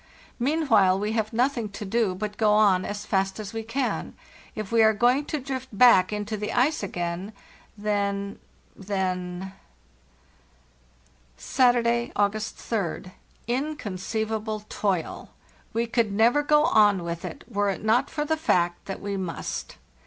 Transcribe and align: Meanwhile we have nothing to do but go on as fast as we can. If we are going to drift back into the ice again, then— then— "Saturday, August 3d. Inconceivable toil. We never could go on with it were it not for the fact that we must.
Meanwhile 0.39 0.99
we 0.99 1.11
have 1.11 1.31
nothing 1.31 1.69
to 1.73 1.85
do 1.85 2.15
but 2.15 2.35
go 2.37 2.53
on 2.53 2.85
as 2.85 3.05
fast 3.05 3.39
as 3.39 3.53
we 3.53 3.61
can. 3.61 4.15
If 4.55 4.71
we 4.71 4.81
are 4.81 4.93
going 4.95 5.25
to 5.25 5.39
drift 5.39 5.69
back 5.77 6.11
into 6.11 6.37
the 6.37 6.51
ice 6.53 6.81
again, 6.81 7.33
then— 7.77 8.39
then— 8.75 9.53
"Saturday, 11.37 12.11
August 12.15 12.57
3d. 12.57 13.11
Inconceivable 13.45 14.61
toil. 14.69 15.29
We 15.71 15.87
never 16.09 16.41
could 16.41 16.49
go 16.49 16.63
on 16.63 17.03
with 17.03 17.23
it 17.23 17.43
were 17.47 17.69
it 17.69 17.83
not 17.83 18.09
for 18.09 18.25
the 18.25 18.37
fact 18.37 18.85
that 18.85 19.01
we 19.01 19.17
must. 19.17 19.77